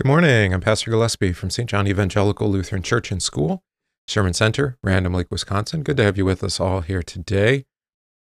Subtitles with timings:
[0.00, 0.54] Good morning.
[0.54, 1.68] I'm Pastor Gillespie from St.
[1.68, 3.62] John Evangelical Lutheran Church and School,
[4.08, 5.82] Sherman Center, Random Lake, Wisconsin.
[5.82, 7.66] Good to have you with us all here today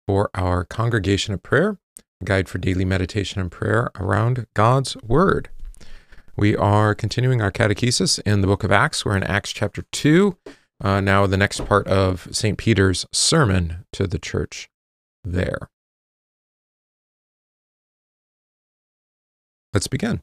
[0.07, 1.77] for our Congregation of Prayer,
[2.23, 5.51] a guide for daily meditation and prayer around God's Word.
[6.35, 9.05] We are continuing our catechesis in the book of Acts.
[9.05, 10.35] We're in Acts chapter 2,
[10.83, 12.57] uh, now the next part of St.
[12.57, 14.71] Peter's sermon to the church
[15.23, 15.69] there.
[19.75, 20.23] Let's begin.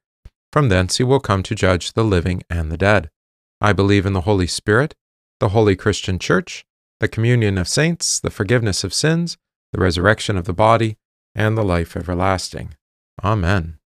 [0.51, 3.09] From thence he will come to judge the living and the dead.
[3.61, 4.95] I believe in the Holy Spirit,
[5.39, 6.65] the holy Christian Church,
[6.99, 9.37] the communion of saints, the forgiveness of sins,
[9.71, 10.97] the resurrection of the body,
[11.33, 12.75] and the life everlasting.
[13.23, 13.77] Amen.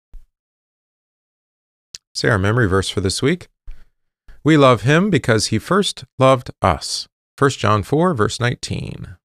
[2.13, 3.47] Say our memory verse for this week.
[4.43, 7.07] We love him because he first loved us.
[7.37, 9.17] 1 John 4, verse 19.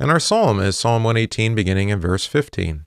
[0.00, 2.86] And our psalm is Psalm 118, beginning in verse 15.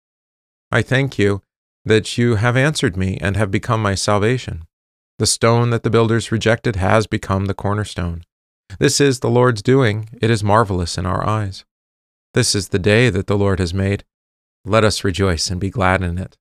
[0.71, 1.41] I thank you
[1.83, 4.65] that you have answered me and have become my salvation.
[5.19, 8.23] The stone that the builders rejected has become the cornerstone.
[8.79, 10.09] This is the Lord's doing.
[10.21, 11.65] It is marvelous in our eyes.
[12.33, 14.05] This is the day that the Lord has made.
[14.63, 16.37] Let us rejoice and be glad in it.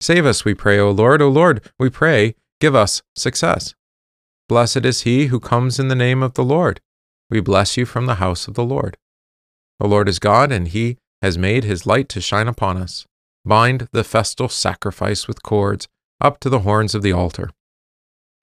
[0.00, 1.22] Save us, we pray, O Lord.
[1.22, 3.74] O Lord, we pray, give us success.
[4.48, 6.80] Blessed is he who comes in the name of the Lord.
[7.30, 8.98] We bless you from the house of the Lord.
[9.80, 13.06] The Lord is God, and he has made his light to shine upon us.
[13.46, 15.86] Bind the festal sacrifice with cords
[16.20, 17.50] up to the horns of the altar.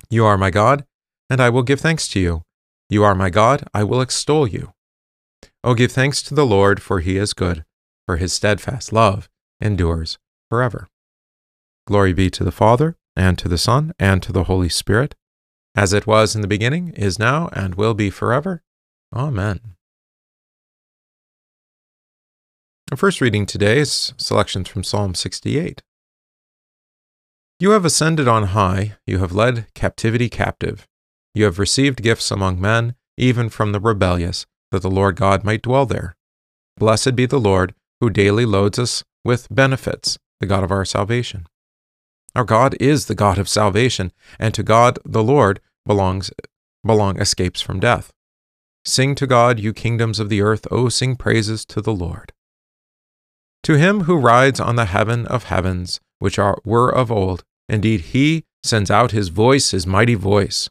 [0.10, 0.86] You are my God,
[1.30, 2.44] and I will give thanks to you.
[2.90, 4.72] You are my God, I will extol you.
[5.62, 7.66] O give thanks to the Lord, for he is good,
[8.06, 10.20] for his steadfast love endures
[10.50, 10.88] forever.
[11.86, 15.16] Glory be to the Father, and to the Son, and to the Holy Spirit,
[15.76, 18.62] as it was in the beginning, is now, and will be forever.
[19.14, 19.73] Amen.
[22.94, 25.82] Our first reading today is selections from Psalm 68.
[27.60, 30.88] You have ascended on high, you have led captivity captive.
[31.34, 35.64] You have received gifts among men, even from the rebellious, that the Lord God might
[35.64, 36.16] dwell there.
[36.78, 41.48] Blessed be the Lord, who daily loads us with benefits, the God of our salvation.
[42.36, 46.30] Our God is the God of salvation, and to God the Lord belongs
[46.86, 48.12] belong escapes from death.
[48.86, 52.32] Sing to God, you kingdoms of the earth, O sing praises to the Lord.
[53.64, 58.02] To him who rides on the heaven of heavens, which are, were of old, indeed
[58.02, 60.70] he sends out his voice, his mighty voice.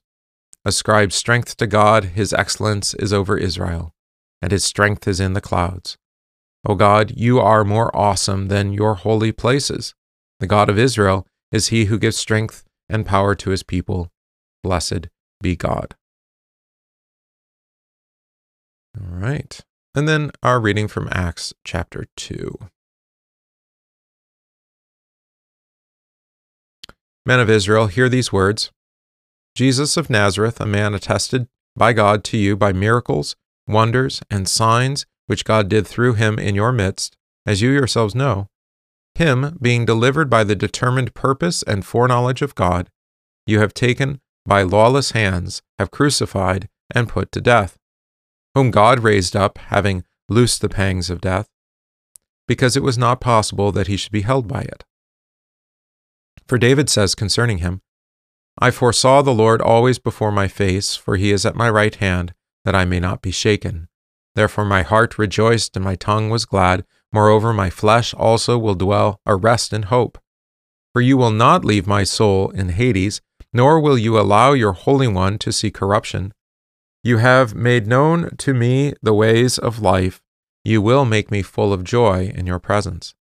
[0.64, 3.94] Ascribe strength to God, his excellence is over Israel,
[4.42, 5.97] and his strength is in the clouds.
[6.66, 9.94] O God, you are more awesome than your holy places.
[10.38, 14.10] The God of Israel is he who gives strength and power to his people.
[14.62, 15.09] Blessed
[15.41, 15.97] be God.
[18.97, 19.59] All right.
[19.94, 22.59] And then our reading from Acts chapter 2.
[27.25, 28.71] Men of Israel, hear these words
[29.55, 31.47] Jesus of Nazareth, a man attested
[31.77, 36.55] by God to you by miracles, wonders, and signs which God did through him in
[36.55, 37.16] your midst,
[37.47, 38.49] as you yourselves know,
[39.15, 42.91] him being delivered by the determined purpose and foreknowledge of God,
[43.47, 47.78] you have taken by lawless hands, have crucified, and put to death,
[48.54, 51.48] whom God raised up, having loosed the pangs of death,
[52.48, 54.84] because it was not possible that he should be held by it.
[56.47, 57.83] For David says concerning him,
[58.59, 62.34] I foresaw the Lord always before my face, for he is at my right hand,
[62.65, 63.89] that I may not be shaken.
[64.34, 66.84] Therefore my heart rejoiced and my tongue was glad.
[67.12, 70.18] Moreover, my flesh also will dwell a rest in hope.
[70.92, 73.21] For you will not leave my soul in Hades,
[73.53, 76.33] nor will you allow your Holy One to see corruption.
[77.03, 80.22] You have made known to me the ways of life.
[80.65, 83.15] You will make me full of joy in your presence.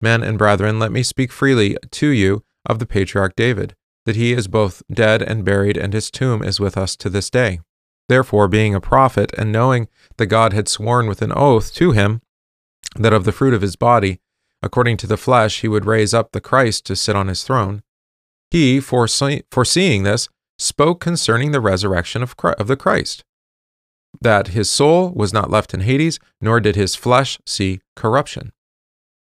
[0.00, 3.74] Men and brethren, let me speak freely to you of the patriarch David,
[4.04, 7.30] that he is both dead and buried, and his tomb is with us to this
[7.30, 7.60] day.
[8.08, 9.88] Therefore, being a prophet, and knowing
[10.18, 12.20] that God had sworn with an oath to him
[12.96, 14.20] that of the fruit of his body,
[14.62, 17.82] according to the flesh, he would raise up the Christ to sit on his throne,
[18.50, 23.24] he, foreseeing this, spoke concerning the resurrection of, of the Christ,
[24.20, 28.52] that his soul was not left in Hades, nor did his flesh see corruption.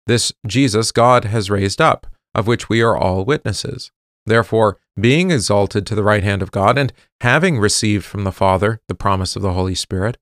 [0.07, 3.92] This Jesus God has raised up, of which we are all witnesses.
[4.25, 8.81] Therefore, being exalted to the right hand of God, and having received from the Father
[8.88, 10.18] the promise of the Holy Spirit,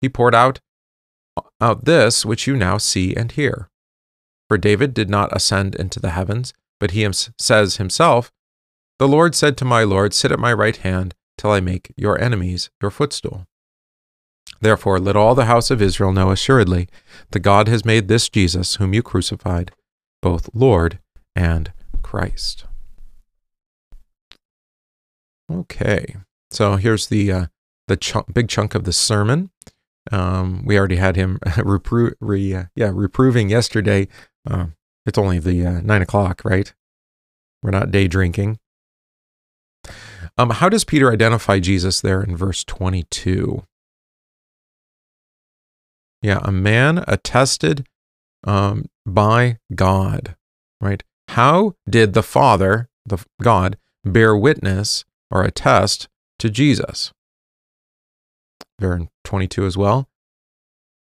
[0.00, 0.60] he poured out,
[1.60, 3.68] out this which you now see and hear.
[4.48, 7.08] For David did not ascend into the heavens, but he
[7.38, 8.32] says himself,
[8.98, 12.20] The Lord said to my Lord, Sit at my right hand till I make your
[12.20, 13.46] enemies your footstool.
[14.64, 16.88] Therefore, let all the house of Israel know assuredly
[17.32, 19.72] that God has made this Jesus, whom you crucified,
[20.22, 21.00] both Lord
[21.36, 21.70] and
[22.00, 22.64] Christ.
[25.52, 26.16] Okay,
[26.50, 27.46] so here's the uh,
[27.88, 29.50] the chunk, big chunk of the sermon.
[30.10, 34.08] Um, we already had him repro- re, uh, yeah, reproving yesterday.
[34.50, 34.68] Uh,
[35.04, 36.72] it's only the uh, nine o'clock, right?
[37.62, 38.58] We're not day drinking.
[40.38, 43.62] Um, how does Peter identify Jesus there in verse 22?
[46.24, 47.86] Yeah, a man attested
[48.44, 50.36] um, by God,
[50.80, 51.04] right?
[51.28, 53.76] How did the Father, the God,
[54.06, 57.12] bear witness or attest to Jesus?
[58.80, 60.08] In 22 as well.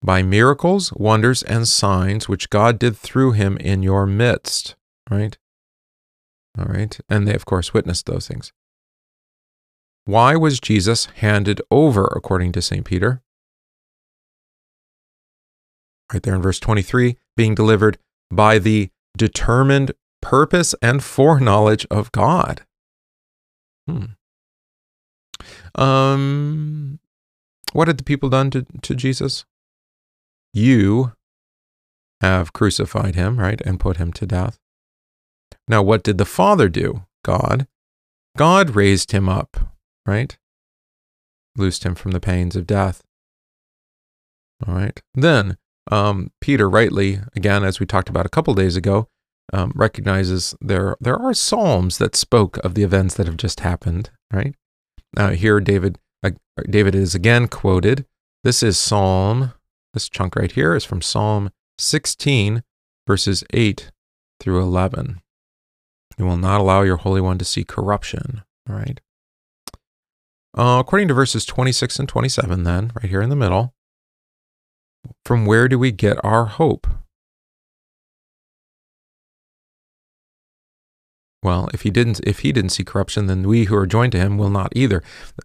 [0.01, 4.75] By miracles, wonders, and signs which God did through him in your midst,
[5.11, 5.37] right?
[6.57, 6.97] All right.
[7.07, 8.51] And they, of course, witnessed those things.
[10.05, 12.83] Why was Jesus handed over, according to St.
[12.83, 13.21] Peter?
[16.11, 17.97] Right there in verse 23, being delivered
[18.31, 19.91] by the determined
[20.21, 22.65] purpose and foreknowledge of God.
[23.87, 24.05] Hmm.
[25.75, 26.99] Um,
[27.73, 29.45] what had the people done to, to Jesus?
[30.53, 31.13] You
[32.21, 34.57] have crucified him, right, and put him to death.
[35.67, 37.05] Now, what did the Father do?
[37.23, 37.67] God.
[38.37, 39.73] God raised him up,
[40.05, 40.37] right?
[41.57, 43.03] Loosed him from the pains of death.
[44.65, 45.01] All right.
[45.13, 45.57] Then
[45.91, 49.07] um, Peter rightly, again, as we talked about a couple days ago,
[49.53, 54.09] um, recognizes there there are psalms that spoke of the events that have just happened.
[54.33, 54.55] Right
[55.17, 56.31] uh, here, David uh,
[56.69, 58.05] David is again quoted.
[58.43, 59.53] This is Psalm.
[59.93, 62.63] This chunk right here is from Psalm 16,
[63.07, 63.91] verses 8
[64.39, 65.21] through 11.
[66.17, 68.43] You will not allow your Holy One to see corruption.
[68.69, 68.99] All right.
[70.57, 73.73] Uh, according to verses 26 and 27, then, right here in the middle,
[75.25, 76.87] from where do we get our hope?
[81.43, 84.19] Well, if he didn't if he didn't see corruption, then we who are joined to
[84.19, 85.03] him will not either.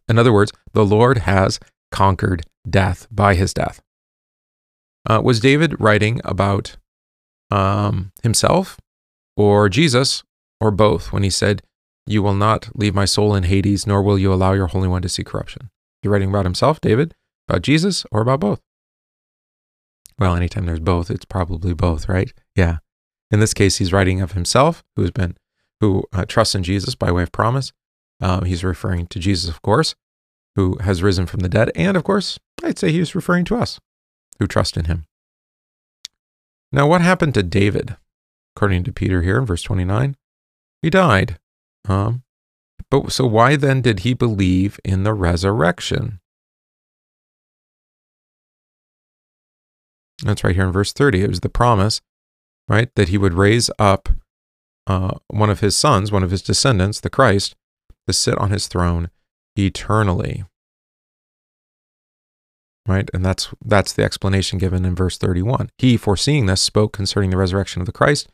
[0.09, 1.61] In other words, the Lord has
[1.93, 3.83] conquered death by his death.
[5.09, 6.77] Uh, was David writing about
[7.51, 8.79] um, himself
[9.37, 10.23] or Jesus
[10.61, 11.63] or both when he said,
[12.07, 15.03] You will not leave my soul in Hades, nor will you allow your Holy One
[15.03, 15.71] to see corruption?
[16.03, 17.15] He writing about himself, David,
[17.49, 18.61] about Jesus, or about both?
[20.21, 22.31] Well, anytime there's both, it's probably both, right?
[22.55, 22.79] Yeah.
[23.31, 25.37] In this case, he's writing of himself, who has been,
[25.81, 27.73] who uh, trusts in Jesus by way of promise.
[28.21, 29.95] Uh, he's referring to Jesus, of course,
[30.57, 33.81] who has risen from the dead, and of course, I'd say he's referring to us,
[34.39, 35.07] who trust in him.
[36.71, 37.97] Now, what happened to David?
[38.55, 40.17] According to Peter here in verse 29,
[40.83, 41.39] he died.
[41.89, 42.25] Um,
[42.91, 46.20] but so why then did he believe in the resurrection?
[50.23, 51.23] That's right here in verse 30.
[51.23, 52.01] It was the promise,
[52.69, 54.09] right, that he would raise up
[54.87, 57.55] uh, one of his sons, one of his descendants, the Christ,
[58.07, 59.11] to sit on his throne
[59.57, 60.45] eternally.
[62.87, 63.09] Right?
[63.15, 65.71] And that's that's the explanation given in verse 31.
[65.79, 68.29] He, foreseeing this, spoke concerning the resurrection of the Christ,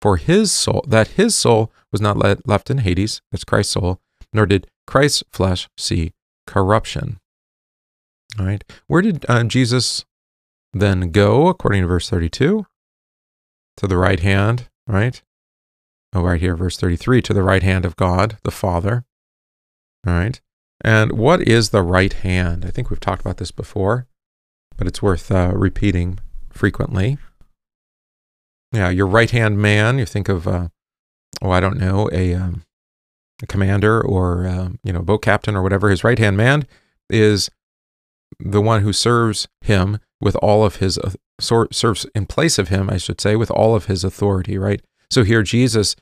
[0.00, 4.00] for his soul, that his soul was not let, left in Hades, that's Christ's soul,
[4.32, 6.12] nor did Christ's flesh see
[6.46, 7.20] corruption.
[8.38, 8.64] All right.
[8.86, 10.04] Where did uh, Jesus
[10.72, 12.66] then go, according to verse 32,
[13.76, 15.20] to the right hand, right?
[16.12, 19.04] Oh, right here, verse 33, to the right hand of God, the Father.
[20.06, 20.40] All right.
[20.82, 22.64] And what is the right hand?
[22.64, 24.06] I think we've talked about this before,
[24.76, 26.18] but it's worth uh, repeating
[26.50, 27.18] frequently.
[28.72, 30.68] Yeah, your right hand man, you think of, uh,
[31.42, 32.62] oh, I don't know, a, um,
[33.42, 35.90] a commander or, uh, you know, boat captain or whatever.
[35.90, 36.66] His right hand man
[37.08, 37.50] is
[38.38, 42.90] the one who serves him with all of his uh, serves in place of him,
[42.90, 44.82] I should say, with all of his authority, right?
[45.10, 45.96] So here Jesus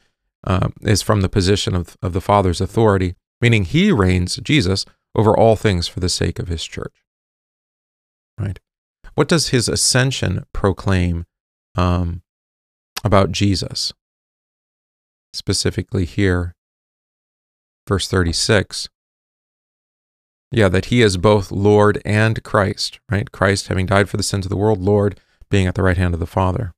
[0.45, 4.85] uh, is from the position of, of the Father's authority, meaning he reigns, Jesus,
[5.15, 6.95] over all things for the sake of his church.
[8.39, 8.59] Right?
[9.15, 11.25] What does his ascension proclaim
[11.77, 12.23] um,
[13.05, 13.93] about Jesus?
[15.33, 16.55] Specifically here,
[17.89, 18.89] verse 36.
[20.51, 23.31] Yeah, that he is both Lord and Christ, right?
[23.31, 26.15] Christ having died for the sins of the world, Lord being at the right hand
[26.15, 26.73] of the Father.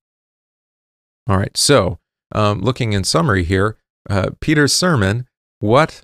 [1.29, 1.99] All right, so
[2.35, 3.77] um, looking in summary here,
[4.09, 5.27] uh, Peter's sermon,
[5.61, 6.03] what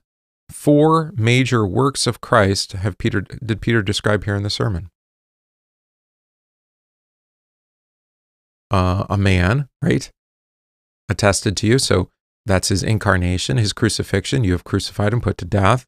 [0.50, 4.90] four major works of Christ have Peter did Peter describe here in the sermon?
[8.70, 10.10] Uh, a man, right?
[11.08, 11.78] Attested to you.
[11.78, 12.10] So
[12.44, 14.44] that's his incarnation, his crucifixion.
[14.44, 15.86] You have crucified and put to death.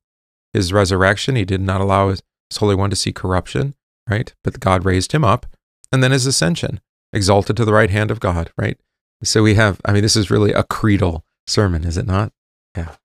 [0.53, 2.23] His resurrection, he did not allow his
[2.57, 3.75] Holy One to see corruption,
[4.09, 4.33] right?
[4.43, 5.47] But God raised him up.
[5.91, 6.81] And then his ascension,
[7.13, 8.79] exalted to the right hand of God, right?
[9.25, 12.33] So we have, I mean, this is really a creedal sermon, is it not?
[12.77, 12.97] Yeah.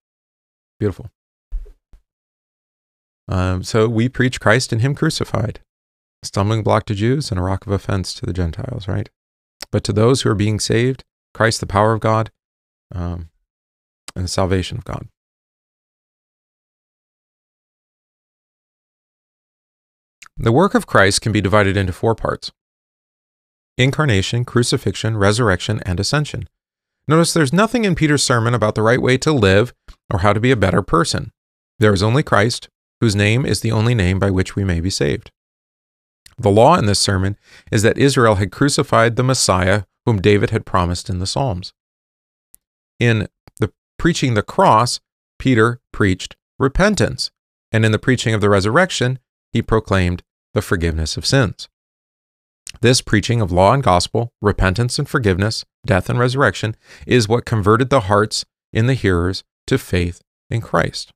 [0.78, 1.10] Beautiful.
[3.26, 5.60] Um, so we preach Christ and Him crucified,
[6.22, 9.08] a stumbling block to Jews and a rock of offense to the Gentiles, right?
[9.72, 12.30] But to those who are being saved, Christ, the power of God,
[12.94, 13.30] um,
[14.14, 15.08] and the salvation of God.
[20.36, 22.52] The work of Christ can be divided into four parts
[23.76, 26.48] incarnation, crucifixion, resurrection, and ascension.
[27.08, 29.74] Notice there's nothing in Peter's sermon about the right way to live
[30.12, 31.32] or how to be a better person.
[31.78, 32.68] There is only Christ,
[33.00, 35.30] whose name is the only name by which we may be saved.
[36.38, 37.36] The law in this sermon
[37.70, 41.72] is that Israel had crucified the Messiah whom David had promised in the Psalms.
[43.00, 45.00] In the preaching the cross,
[45.38, 47.30] Peter preached repentance,
[47.72, 49.18] and in the preaching of the resurrection,
[49.54, 51.68] he proclaimed the forgiveness of sins.
[52.82, 57.88] This preaching of law and gospel, repentance and forgiveness, death and resurrection, is what converted
[57.88, 60.20] the hearts in the hearers to faith
[60.50, 61.12] in Christ.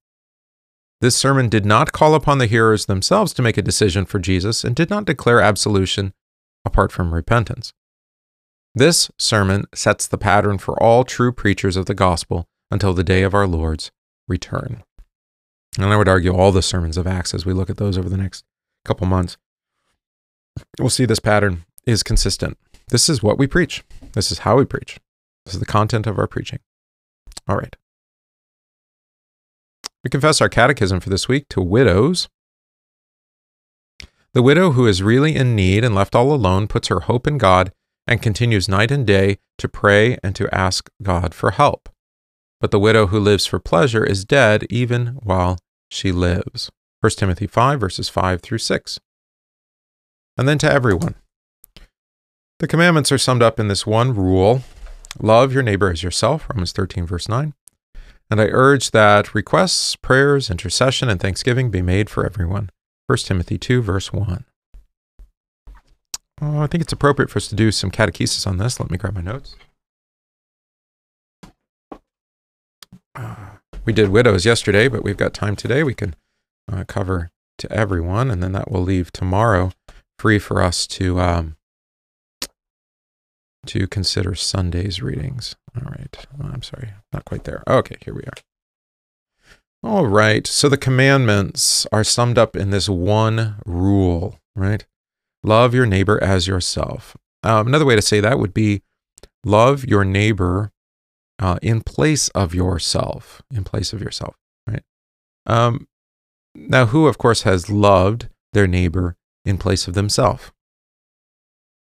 [1.01, 4.65] This sermon did not call upon the hearers themselves to make a decision for Jesus
[4.65, 6.13] and did not declare absolution
[6.65, 7.73] apart from repentance.
[8.75, 13.23] This sermon sets the pattern for all true preachers of the gospel until the day
[13.23, 13.91] of our Lord's
[14.29, 14.85] return.
[15.79, 18.09] And I would argue all the sermons of Acts as we look at those over
[18.09, 18.45] the next
[18.85, 19.37] couple months
[20.79, 22.59] we'll see this pattern is consistent.
[22.89, 23.85] This is what we preach.
[24.13, 24.99] This is how we preach.
[25.45, 26.61] This is the content of our preaching.
[27.49, 27.77] All right.
[30.05, 32.29] We confess our catechism for this week to widows.
[34.35, 37.39] The widow who is really in need and left all alone puts her hope in
[37.39, 37.73] God
[38.07, 41.89] and continues night and day to pray and to ask God for help.
[42.61, 45.59] But the widow who lives for pleasure is dead even while
[45.89, 46.71] she lives.
[47.01, 48.99] 1 Timothy 5, verses 5 through 6
[50.39, 51.17] and then to everyone.
[52.61, 54.63] The commandments are summed up in this one rule
[55.21, 57.55] love your neighbor as yourself, Romans 13, verse 9.
[58.31, 62.71] And I urge that requests, prayers, intercession, and thanksgiving be made for everyone.
[63.07, 64.45] 1 Timothy 2, verse 1.
[66.41, 68.79] Oh, I think it's appropriate for us to do some catechesis on this.
[68.79, 69.57] Let me grab my notes.
[73.15, 73.48] Uh,
[73.85, 75.83] we did widows yesterday, but we've got time today.
[75.83, 76.15] We can
[76.71, 79.73] uh, cover to everyone, and then that will leave tomorrow
[80.19, 81.57] free for us to um,
[83.67, 85.57] to consider Sunday's readings.
[85.77, 86.27] All right.
[86.41, 87.63] Oh, I'm sorry, not quite there.
[87.67, 88.35] Okay, here we are.
[89.83, 90.47] All right.
[90.47, 94.85] So the commandments are summed up in this one rule, right?
[95.45, 97.17] Love your neighbor as yourself.
[97.45, 98.83] Um, another way to say that would be
[99.45, 100.73] love your neighbor
[101.39, 103.43] uh, in place of yourself.
[103.51, 104.83] In place of yourself, right?
[105.47, 105.87] Um,
[106.55, 110.51] now, who, of course, has loved their neighbor in place of themselves.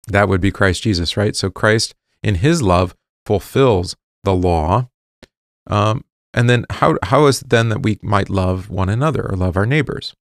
[0.09, 1.35] That would be Christ Jesus, right?
[1.35, 2.95] So Christ, in his love,
[3.27, 4.89] fulfills the law.
[5.67, 9.37] Um, and then how, how is it then that we might love one another or
[9.37, 10.15] love our neighbors?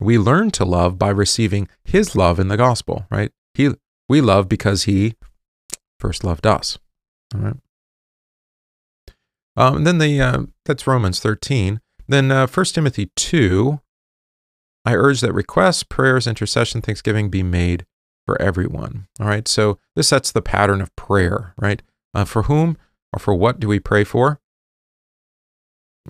[0.00, 3.30] We learn to love by receiving his love in the gospel, right?
[3.54, 3.74] He,
[4.08, 5.14] we love because he
[6.00, 6.78] first loved us.
[7.34, 7.56] All right.
[9.56, 11.80] Um, then the uh, that's Romans 13.
[12.08, 13.80] Then uh, 1 Timothy 2,
[14.84, 17.86] I urge that requests, prayers, intercession, thanksgiving be made
[18.26, 19.06] for everyone.
[19.20, 19.46] All right.
[19.46, 21.82] So this sets the pattern of prayer, right?
[22.14, 22.76] Uh, for whom
[23.12, 24.40] or for what do we pray for?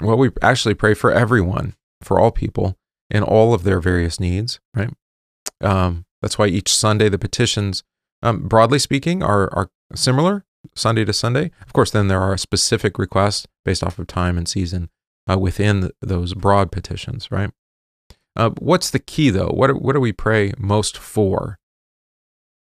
[0.00, 2.76] Well, we actually pray for everyone, for all people,
[3.10, 4.90] in all of their various needs, right?
[5.60, 7.82] Um, that's why each Sunday the petitions,
[8.22, 10.44] um, broadly speaking, are are similar
[10.74, 11.50] Sunday to Sunday.
[11.66, 14.90] Of course, then there are specific requests based off of time and season
[15.30, 17.50] uh, within those broad petitions, right?
[18.34, 19.50] Uh, what's the key though?
[19.50, 21.58] What what do we pray most for?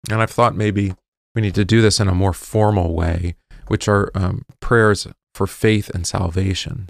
[0.10, 0.96] And I've thought maybe
[1.34, 3.36] we need to do this in a more formal way
[3.68, 6.90] which are um, prayers for faith and salvation.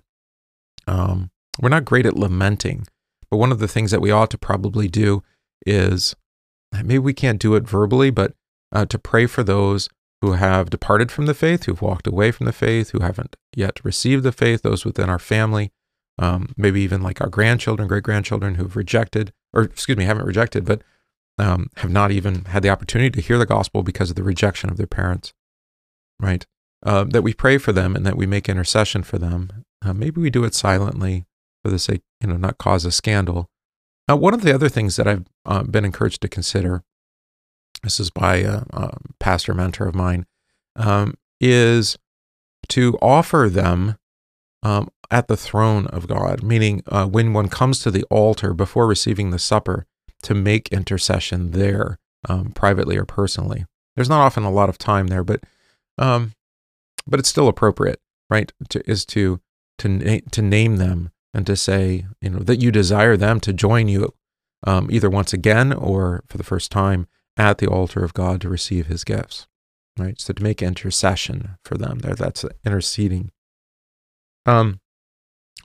[0.88, 2.88] Um, we're not great at lamenting,
[3.30, 5.22] but one of the things that we ought to probably do
[5.64, 6.16] is
[6.74, 8.34] maybe we can't do it verbally, but
[8.72, 9.90] uh, to pray for those
[10.22, 13.84] who have departed from the faith, who've walked away from the faith, who haven't yet
[13.84, 15.72] received the faith, those within our family,
[16.20, 20.64] um, maybe even like our grandchildren, great grandchildren who've rejected, or excuse me, haven't rejected,
[20.64, 20.84] but
[21.40, 24.70] um, have not even had the opportunity to hear the gospel because of the rejection
[24.70, 25.34] of their parents,
[26.20, 26.46] right?
[26.84, 29.66] Uh, that we pray for them and that we make intercession for them.
[29.84, 31.26] Uh, maybe we do it silently
[31.64, 33.50] for the sake, you know, not cause a scandal.
[34.10, 36.84] Uh, one of the other things that I've uh, been encouraged to consider
[37.84, 40.26] this is by a, a pastor mentor of mine,
[40.76, 41.98] um, is
[42.70, 43.98] to offer them
[44.64, 48.88] um, at the throne of God, meaning uh, when one comes to the altar before
[48.88, 49.86] receiving the supper,
[50.24, 51.98] to make intercession there,
[52.30, 53.66] um, privately or personally.
[53.96, 55.44] There's not often a lot of time there, but
[55.98, 56.34] um,
[57.08, 58.52] but it's still appropriate, right?
[58.70, 59.42] To, is to
[59.80, 63.54] to na- to name them and to say, you know, that you desire them to
[63.54, 64.14] join you,
[64.64, 67.08] um, either once again or for the first time
[67.42, 69.48] at the altar of God to receive his gifts,
[69.98, 70.20] right?
[70.22, 73.32] So to make intercession for them there, that's interceding.
[74.46, 74.80] Um,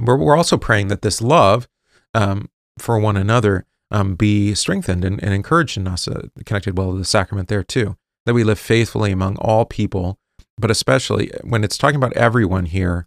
[0.00, 1.68] we're, we're also praying that this love
[2.14, 6.92] um, for one another um, be strengthened and, and encouraged in us, uh, connected well
[6.92, 10.18] to the sacrament there too, that we live faithfully among all people,
[10.56, 13.06] but especially when it's talking about everyone here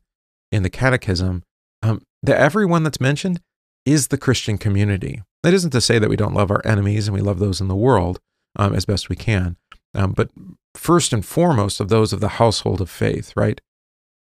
[0.51, 1.43] in the catechism,
[1.81, 3.41] um, the everyone that's mentioned
[3.83, 5.23] is the Christian community.
[5.41, 7.67] That isn't to say that we don't love our enemies and we love those in
[7.67, 8.19] the world,
[8.55, 9.57] um, as best we can.
[9.93, 10.29] Um, but
[10.75, 13.59] first and foremost, of those of the household of faith, right?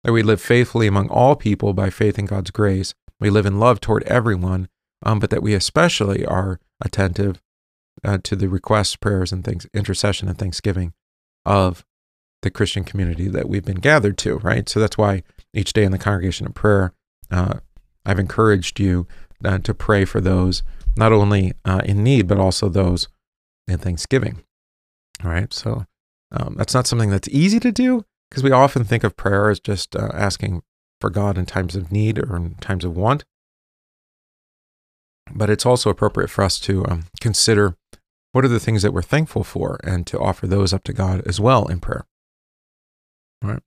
[0.04, 2.94] That we live faithfully among all people by faith in God's grace.
[3.20, 4.68] We live in love toward everyone,
[5.04, 7.42] um, but that we especially are attentive
[8.04, 10.94] uh, to the requests, prayers, and things, intercession and thanksgiving
[11.46, 11.86] of
[12.42, 14.68] the Christian community that we've been gathered to, right?
[14.68, 15.24] So that's why
[15.54, 16.94] each day in the congregation of prayer,
[17.30, 17.60] uh,
[18.06, 19.08] I've encouraged you
[19.46, 20.64] uh, to pray for those
[20.98, 23.08] not only uh, in need, but also those
[23.72, 24.44] and Thanksgiving.
[25.24, 25.52] All right.
[25.54, 25.86] So
[26.32, 29.60] um, that's not something that's easy to do because we often think of prayer as
[29.60, 30.64] just uh, asking
[31.00, 33.26] for God in times of need or in times of want.
[35.34, 37.76] But it's also appropriate for us to um, consider
[38.32, 41.22] what are the things that we're thankful for and to offer those up to God
[41.26, 42.06] as well in prayer.
[43.44, 43.64] All right.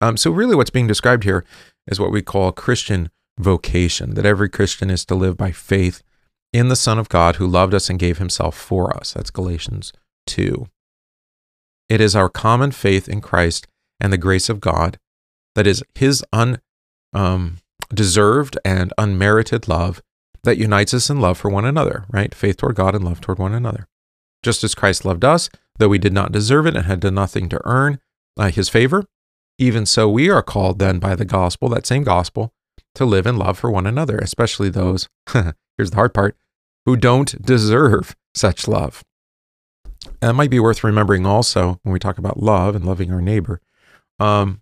[0.00, 1.44] Um, so, really, what's being described here
[1.86, 6.02] is what we call Christian vocation that every Christian is to live by faith
[6.52, 9.12] in the Son of God who loved us and gave himself for us.
[9.12, 9.92] That's Galatians
[10.26, 10.66] 2.
[11.88, 13.66] It is our common faith in Christ
[14.00, 14.98] and the grace of God,
[15.54, 16.56] that is, his undeserved
[17.14, 20.02] um, and unmerited love
[20.42, 22.34] that unites us in love for one another, right?
[22.34, 23.86] Faith toward God and love toward one another.
[24.42, 27.48] Just as Christ loved us, though we did not deserve it and had done nothing
[27.50, 28.00] to earn
[28.38, 29.04] uh, his favor,
[29.58, 32.52] even so we are called then by the gospel, that same gospel,
[32.94, 35.08] to live in love for one another, especially those,
[35.80, 36.36] here's the hard part,
[36.84, 39.02] who don't deserve such love.
[40.20, 43.22] And it might be worth remembering also when we talk about love and loving our
[43.22, 43.62] neighbor.
[44.18, 44.60] Um,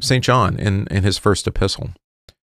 [0.00, 0.22] St.
[0.22, 1.90] John, in, in his first epistle,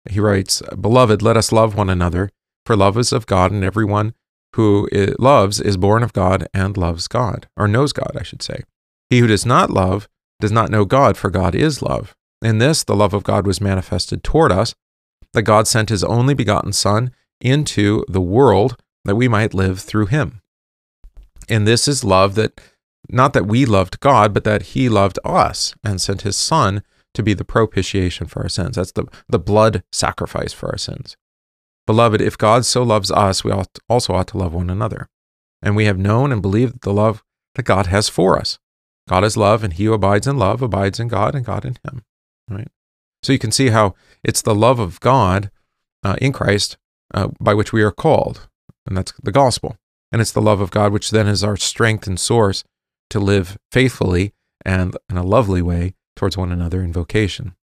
[0.10, 2.30] he writes, Beloved, let us love one another,
[2.66, 4.14] for love is of God, and everyone
[4.56, 4.88] who
[5.20, 8.64] loves is born of God and loves God, or knows God, I should say.
[9.10, 10.08] He who does not love
[10.40, 12.16] does not know God, for God is love.
[12.42, 14.74] In this, the love of God was manifested toward us,
[15.34, 17.12] that God sent his only begotten Son
[17.42, 20.42] into the world that we might live through him.
[21.50, 22.62] And this is love that
[23.10, 27.24] not that we loved God, but that he loved us and sent his son to
[27.24, 28.76] be the propitiation for our sins.
[28.78, 31.18] That's the, the blood sacrifice for our sins.
[31.86, 35.10] Beloved, if God so loves us, we ought, also ought to love one another.
[35.62, 37.24] And we have known and believed the love
[37.56, 38.60] that God has for us.
[39.10, 41.78] God is love, and he who abides in love abides in God, and God in
[41.84, 42.04] him.
[42.50, 42.70] Right.
[43.24, 45.52] So you can see how it's the love of God
[46.04, 46.78] uh, in Christ
[47.14, 48.48] uh, by which we are called,
[48.86, 49.78] and that's the gospel.
[50.12, 52.64] And it's the love of God, which then is our strength and source
[53.10, 54.34] to live faithfully
[54.66, 57.56] and in a lovely way towards one another in vocation.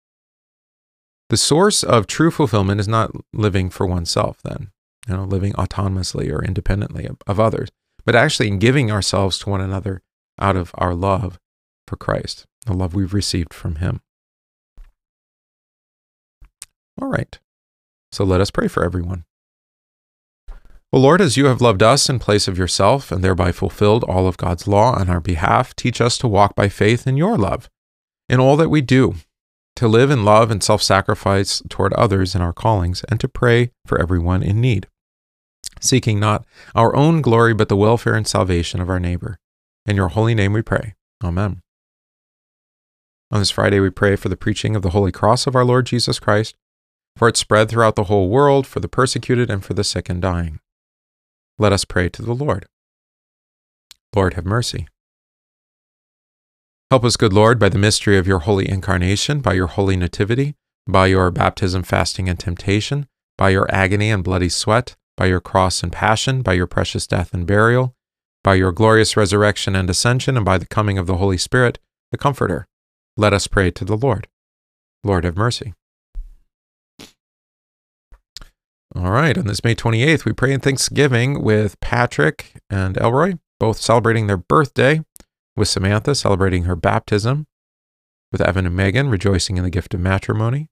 [1.29, 4.71] The source of true fulfillment is not living for oneself, then,
[5.07, 7.69] you know, living autonomously or independently of, of others,
[8.05, 10.01] but actually in giving ourselves to one another
[10.39, 11.37] out of our love
[11.85, 14.01] for Christ, the love we've received from Him.
[17.01, 17.37] All right.
[18.11, 19.25] So let us pray for everyone.
[20.93, 24.25] O Lord, as you have loved us in place of yourself and thereby fulfilled all
[24.27, 27.69] of God's law on our behalf, teach us to walk by faith in your love
[28.29, 29.15] in all that we do,
[29.75, 33.71] to live in love and self sacrifice toward others in our callings, and to pray
[33.85, 34.87] for everyone in need,
[35.79, 36.45] seeking not
[36.75, 39.37] our own glory but the welfare and salvation of our neighbor.
[39.85, 40.95] In your holy name we pray.
[41.23, 41.61] Amen.
[43.31, 45.85] On this Friday, we pray for the preaching of the Holy Cross of our Lord
[45.85, 46.55] Jesus Christ,
[47.17, 50.21] for its spread throughout the whole world, for the persecuted, and for the sick and
[50.21, 50.59] dying.
[51.59, 52.67] Let us pray to the Lord.
[54.15, 54.87] Lord, have mercy.
[56.91, 60.55] Help us, good Lord, by the mystery of your holy incarnation, by your holy nativity,
[60.87, 65.83] by your baptism, fasting, and temptation, by your agony and bloody sweat, by your cross
[65.83, 67.95] and passion, by your precious death and burial,
[68.43, 71.79] by your glorious resurrection and ascension, and by the coming of the Holy Spirit,
[72.11, 72.67] the Comforter.
[73.17, 74.27] Let us pray to the Lord.
[75.03, 75.73] Lord, have mercy.
[78.95, 83.79] All right, on this May 28th, we pray in Thanksgiving with Patrick and Elroy, both
[83.79, 85.03] celebrating their birthday,
[85.57, 87.47] with Samantha celebrating her baptism,
[88.31, 90.69] with Evan and Megan rejoicing in the gift of matrimony.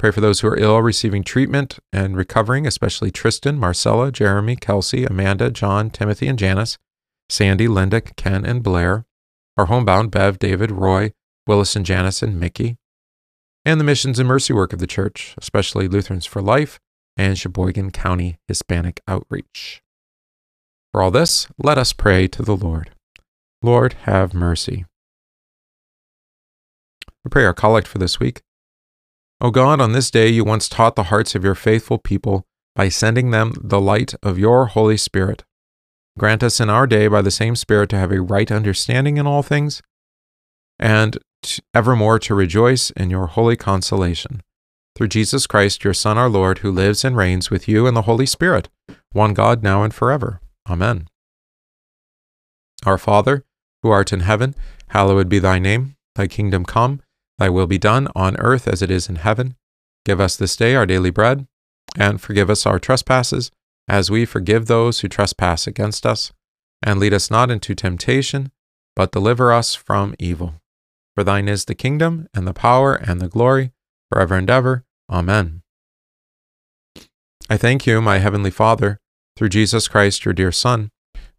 [0.00, 5.04] Pray for those who are ill, receiving treatment and recovering, especially Tristan, Marcella, Jeremy, Kelsey,
[5.04, 6.76] Amanda, John, Timothy, and Janice,
[7.28, 9.04] Sandy, Linda, Ken, and Blair,
[9.56, 11.12] our homebound Bev, David, Roy,
[11.46, 12.78] Willis, and Janice, and Mickey,
[13.64, 16.78] and the missions and mercy work of the church, especially Lutherans for Life
[17.16, 19.82] and Sheboygan County Hispanic Outreach.
[20.92, 22.90] For all this, let us pray to the Lord.
[23.62, 24.86] Lord, have mercy.
[27.24, 28.40] We pray our collect for this week.
[29.40, 32.44] O God, on this day you once taught the hearts of your faithful people
[32.74, 35.44] by sending them the light of your Holy Spirit.
[36.18, 39.26] Grant us in our day by the same Spirit to have a right understanding in
[39.26, 39.82] all things,
[40.78, 41.18] and
[41.74, 44.42] evermore to rejoice in your holy consolation.
[44.96, 48.02] Through Jesus Christ, your Son, our Lord, who lives and reigns with you in the
[48.02, 48.68] Holy Spirit,
[49.12, 50.40] one God, now and forever.
[50.68, 51.08] Amen.
[52.84, 53.44] Our Father,
[53.82, 54.54] who art in heaven,
[54.88, 55.96] hallowed be thy name.
[56.16, 57.00] Thy kingdom come,
[57.38, 59.54] thy will be done on earth as it is in heaven.
[60.04, 61.46] Give us this day our daily bread,
[61.96, 63.50] and forgive us our trespasses,
[63.88, 66.32] as we forgive those who trespass against us.
[66.82, 68.50] And lead us not into temptation,
[68.96, 70.54] but deliver us from evil.
[71.14, 73.72] For thine is the kingdom, and the power, and the glory,
[74.10, 74.84] forever and ever.
[75.10, 75.62] Amen.
[77.48, 79.00] I thank you, my heavenly Father,
[79.36, 80.90] through Jesus Christ, your dear Son,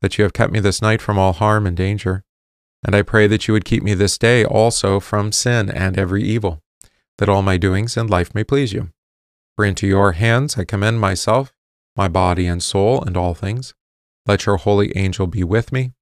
[0.01, 2.23] that you have kept me this night from all harm and danger.
[2.83, 6.23] And I pray that you would keep me this day also from sin and every
[6.23, 6.61] evil,
[7.17, 8.89] that all my doings and life may please you.
[9.55, 11.53] For into your hands I commend myself,
[11.95, 13.73] my body and soul, and all things.
[14.25, 15.93] Let your holy angel be with me,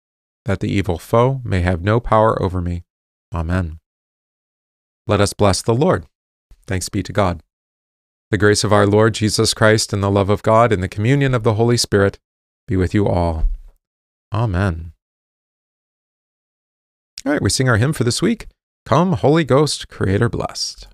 [0.45, 2.84] that the evil foe may have no power over me.
[3.33, 3.79] Amen.
[5.07, 6.05] Let us bless the Lord.
[6.67, 7.41] Thanks be to God.
[8.31, 11.33] The grace of our Lord Jesus Christ and the love of God and the communion
[11.33, 12.19] of the Holy Spirit
[12.67, 13.45] be with you all.
[14.31, 14.93] Amen.
[17.25, 18.47] All right, we sing our hymn for this week
[18.85, 20.87] Come, Holy Ghost, Creator blessed.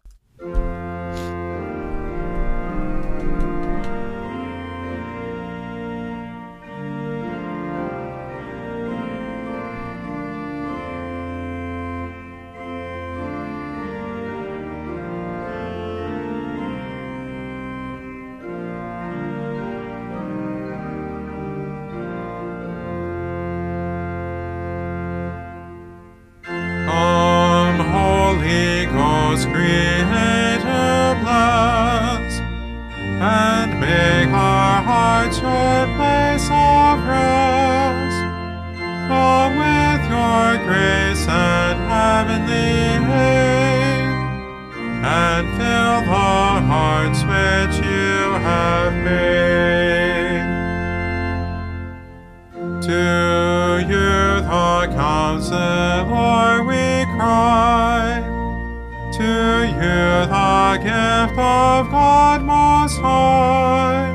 [61.45, 64.11] of God Most High,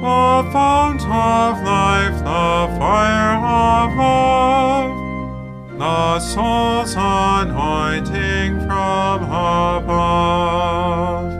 [0.00, 4.96] the fount of life, the fire of love,
[5.78, 11.32] the soul's anointing from above.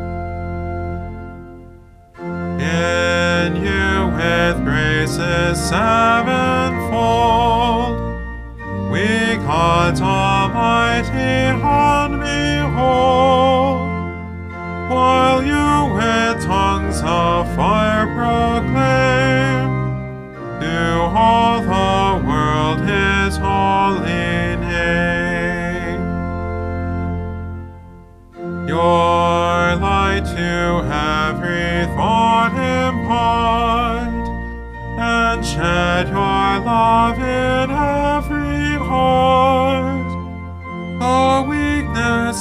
[2.61, 5.71] In you with graces.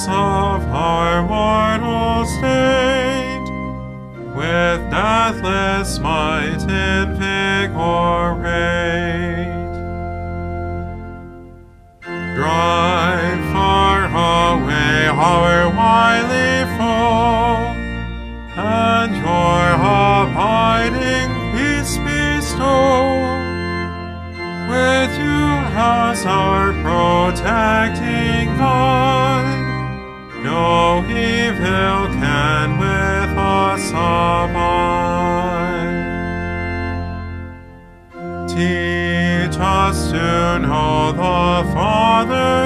[0.05, 1.19] Drive far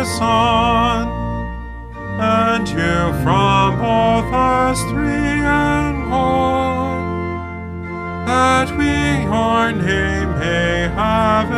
[0.06, 1.08] Son,
[2.20, 7.06] and you from both us three and one,
[8.26, 11.50] that we your name may have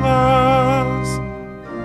[0.00, 1.08] bless,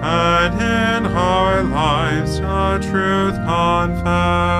[0.04, 4.59] and in our lives the truth confess.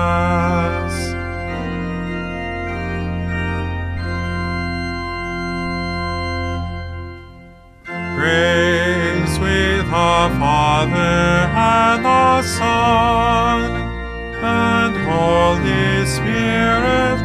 [16.16, 17.18] Spirit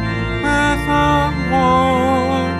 [0.46, 1.18] with the
[1.50, 2.54] one.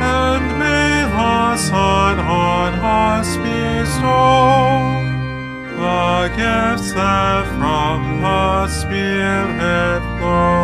[0.00, 5.02] And may the Son on us bestow
[5.76, 10.62] the gifts that from the Spirit flow.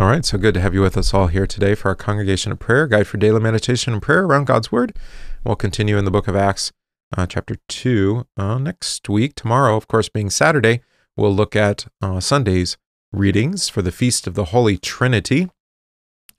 [0.00, 2.52] All right, so good to have you with us all here today for our Congregation
[2.52, 4.94] of Prayer, Guide for Daily Meditation and Prayer around God's Word.
[5.44, 6.72] We'll continue in the book of Acts,
[7.16, 9.34] uh, chapter 2, uh, next week.
[9.34, 10.80] Tomorrow, of course, being Saturday,
[11.16, 12.76] we'll look at uh, Sunday's
[13.12, 15.48] readings for the Feast of the Holy Trinity.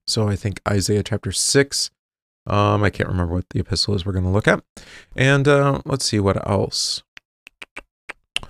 [0.05, 1.91] So I think Isaiah chapter 6.
[2.45, 4.63] Um, I can't remember what the epistle is we're going to look at.
[5.15, 7.01] And uh, let's see what else.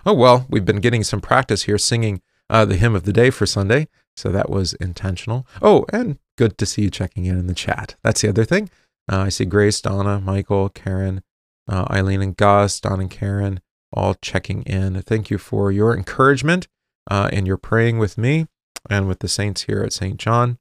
[0.06, 3.30] Oh, well, we've been getting some practice here singing uh, the hymn of the day
[3.30, 3.88] for Sunday.
[4.16, 5.46] So that was intentional.
[5.62, 7.96] Oh, and good to see you checking in in the chat.
[8.04, 8.70] That's the other thing.
[9.12, 11.24] Uh, I see Grace, Donna, Michael, Karen,
[11.68, 13.60] uh, Eileen, and Gus, Don and Karen,
[13.92, 15.02] all checking in.
[15.02, 16.68] Thank you for your encouragement
[17.10, 18.48] uh, and your praying with me
[18.90, 20.18] and with the saints here at St.
[20.18, 20.60] John.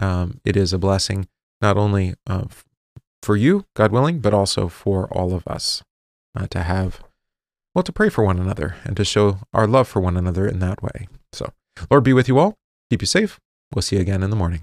[0.00, 1.28] Um, it is a blessing
[1.60, 2.46] not only uh,
[3.22, 5.82] for you, God willing, but also for all of us
[6.36, 7.00] uh, to have,
[7.74, 10.58] well, to pray for one another and to show our love for one another in
[10.58, 11.06] that way.
[11.32, 11.52] So,
[11.90, 12.56] Lord be with you all.
[12.90, 13.38] Keep you safe.
[13.72, 14.62] We'll see you again in the morning.